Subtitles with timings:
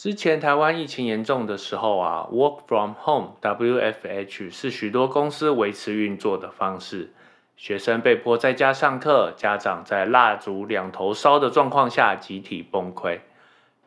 [0.00, 7.12] 之前台湾疫情严重的时候啊，Work from Home (WFH) 是许多公司维持运作的方式。
[7.54, 13.18] 学生被迫在家上课，家长在蜡烛两头烧的状况下集体崩溃。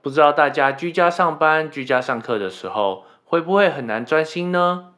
[0.04, 4.94] 不知道大家居家上班、居家上课的时候，会不会很难专心呢？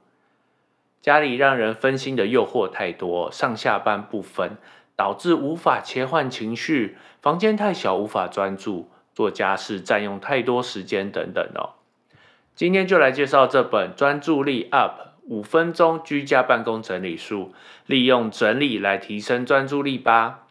[1.01, 4.57] 家里让人分心的诱惑太多，上下班不分，
[4.97, 8.89] 导致无法切换情绪；房间太小，无法专注。
[9.15, 11.73] 做家事占用太多时间等等哦。
[12.53, 17.53] 今天就来介绍这本《专注力 Up 五分钟居家办公整理术》，
[17.87, 20.41] 利用整理来提升专注力吧。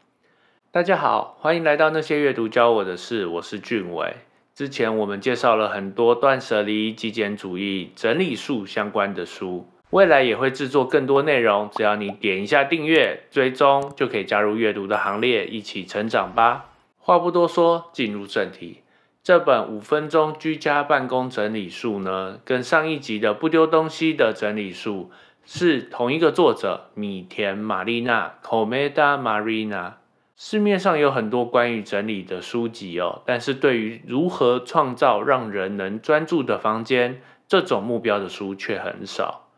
[0.72, 4.16] 大家好，欢迎来到那些阅读教我的事，我是俊伟。
[4.54, 11.70] 之前我们介绍了很多断舍离、极简主义、整理术相关的书，未来也会制作更多内容。
[11.72, 16.73] 只要你点一下订阅、追踪，就可以加入阅读的行列，一起成长吧。
[17.06, 18.80] 话不多说，进入正题。
[19.22, 25.10] 这本五分钟居家办公整理术呢，跟上一集的不丢东西的整理术
[25.44, 29.96] 是同一个作者米田玛丽娜 （Komeda Marina）。
[30.34, 39.50] 市面上有很多关于整理的书籍哦，但是对于如何创造让人能专注的房间这种目标的书却很少。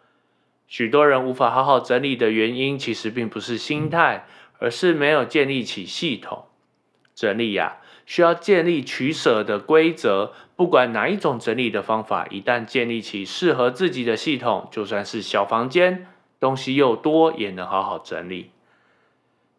[0.67, 4.27] 许多人无法好好整理的原因，其实并不是心态，
[4.59, 6.47] 而是没有建立起系统。
[7.17, 10.33] 整理呀，需要建立取舍的规则。
[10.55, 16.07] 不管哪一种整理的方法，一旦建立起适合自己的系统，就算是小房间，
[16.39, 18.51] 东西又多，也能好好整理。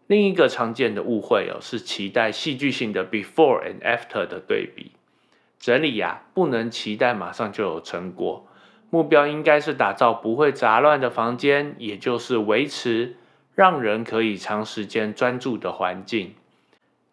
[0.06, 4.92] 另一个常见的误会哦，是期待戏剧性的 before and after 的对比。
[5.60, 8.48] 整理呀，不能期待马上就有成果。
[8.92, 13.18] 目标应该是打造不会杂乱的房间，也就是维持
[13.56, 16.36] 让人可以长时间专注的环境。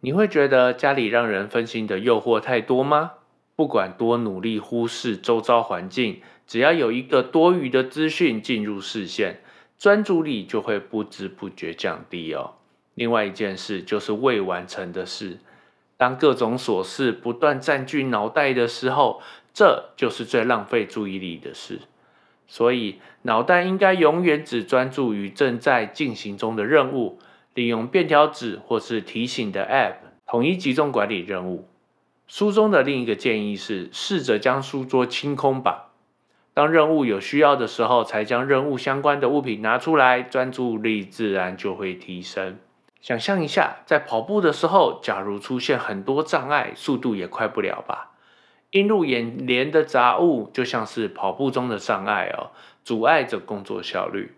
[0.05, 3.13] 你会觉得家里让人分心的诱惑太多吗？
[3.57, 9.41] 不管多努力忽视周遭环境，只要有一个多余的资讯进入视线，
[9.79, 12.57] 专注力就会不知不觉降低哦。
[12.95, 15.39] 另外一件事就是未完成的事，
[15.97, 19.23] 当各种琐事不断占据脑袋的时候，
[19.55, 21.81] 这就是最浪费注意力的事。
[22.47, 27.19] 所以，脑袋应该永远只专注于正在进行中的任务。
[27.55, 29.95] 利用便条纸或是提醒的 App，
[30.27, 31.69] 统一集中管理任务。
[32.27, 35.93] 书中的另一个建议是，试着将书桌清空吧。
[36.53, 42.59] 当任务有需要的时候，才将任务相关的物品拿出来，专注力自然就会提升。
[43.01, 48.13] 想象一下，在跑步的时候，假如出现很多障碍，速度也快不了吧？
[48.71, 52.51] 映入眼帘的杂物就像是跑步中的障碍哦，
[52.83, 54.33] 阻碍着工作效率。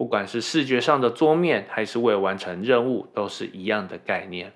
[0.00, 4.54] 不管是视觉上的桌面，还是未完成任务，都是一样的概念。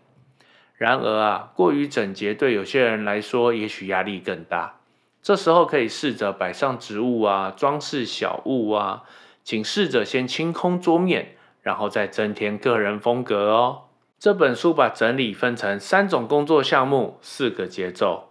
[0.79, 4.81] 然而啊，过于整洁对有些人来说，也许压力更大。
[5.21, 9.03] 这时候可以试着摆上植物啊，装饰小物啊，
[9.43, 13.83] 请试着先清空桌面，然后再增添个人风格哦。
[14.19, 18.31] 这本书把整理分成三种工作项目，四个节奏。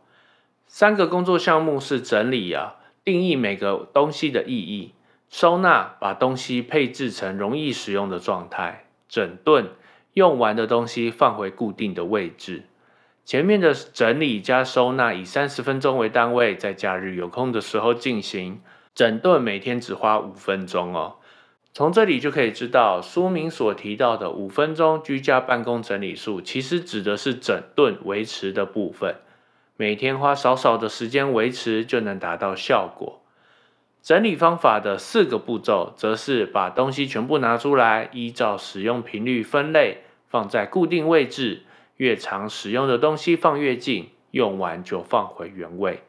[0.66, 4.94] 三个工作项目是整理啊，定义每个东西的意义。
[5.34, 9.72] 收纳，把东西配置成容易使用的状态；整顿，
[10.14, 12.66] 用完的东西放回固定的位置。
[13.26, 18.62] 前面的整理加收纳以三十分钟为单位，在假日有空的时候进行。
[18.94, 21.16] 整顿每天只花五分钟哦。
[21.74, 29.16] 从这里就可以知道，书名所提到的五分钟居家办公整理术，其实指的是整顿维持的部分。
[29.78, 33.23] 每天花少少的时间维持，就能达到效果。
[34.04, 41.62] 整理方法的四个步骤，则是把东西全部拿出来，依照使用频率分类，放在固定位置。
[41.96, 46.02] 越常使用的东西放越近，用完就放回原位。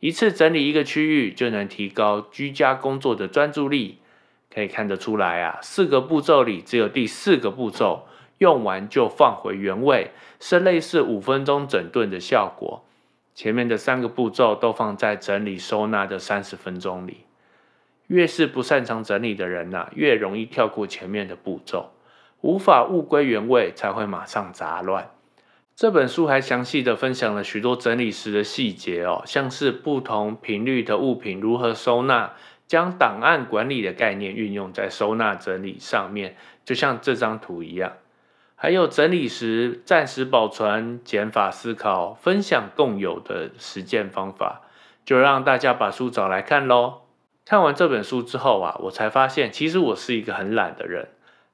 [0.00, 3.98] 一次整理一个区域，就能提高居家工作的专注力。
[4.50, 8.06] 可以看得出来啊，四个步骤里，只有第四个步骤
[8.38, 12.82] 用完就放回原位，是类似五分钟整顿的效果。
[13.34, 17.18] 前面的三个步骤都放在整理收纳的三十分钟里。
[18.08, 21.90] 越是不擅长整理的人呐，越容易跳过前面的步骤，
[22.40, 25.10] 无法物归原位，才会马上杂乱。
[25.74, 32.34] 这本书还详细的分享了许多整理时的细节哦，像是不同频率的物品如何收纳，
[32.68, 37.94] 将档案管理的概念运用在收纳整理上面，就像这张图一样。
[38.54, 44.62] 还有整理时暂时保存、减法思考、分享共有的实践方法，
[45.04, 47.03] 就让大家把书找来看喽。
[47.44, 51.08] 看完这本书之后啊，我才发现，其实我是一个很懒的人，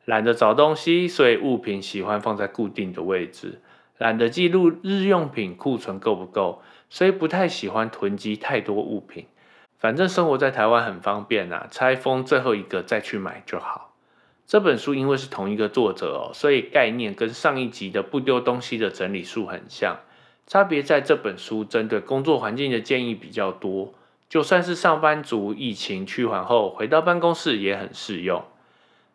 [0.05, 3.61] 懒得找东西，所以物品喜欢放在固定的位置，
[3.99, 9.27] 懒得记录日用品库存够不够，所以不太喜欢囤积太多物品。
[9.79, 13.95] 反正生活在台湾很方便呐，拆封最后一个再去买就好。
[14.47, 19.99] 这本书因为是同一个作者哦，所以概念跟上一集的不丢东西的整理术很像，
[20.47, 23.95] 差别在这本书针对工作环境的建议比较多，
[24.31, 28.45] 就算是上班族，疫情趋缓后回到办公室也很适用。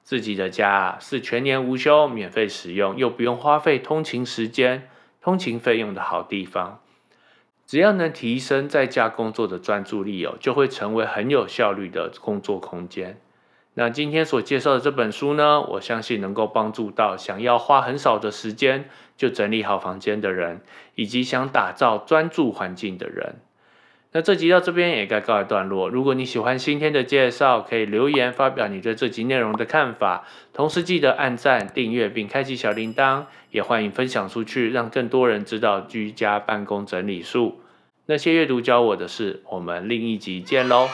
[0.03, 4.89] 自己的家是全年无休、免费使用又不用花费通勤时间、
[5.21, 6.81] 通勤费用的好地方。
[7.65, 13.17] 只要能提升在家工作的专注力哦，就会成为很有效率的工作空间。
[13.75, 20.61] 那今天所介绍的这本书呢，我相信能够帮助到想要花很少的时间就整理好房间的人，
[20.95, 23.37] 以及想打造专注环境的人。
[24.15, 25.89] 那这集到这边也该告一段落。
[25.89, 37.59] 如果你喜欢今天的介绍，可以留言发表你对这集内容的看法，同时记得按赞、订阅并开启小铃铛，也欢迎分享出去，让更多人知道居家办公整理术。
[38.05, 40.87] 那些阅读教我的事，我们另一集见喽。